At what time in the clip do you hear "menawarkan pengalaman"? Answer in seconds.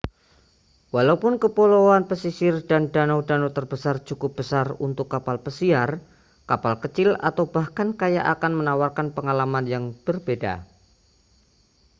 8.65-9.65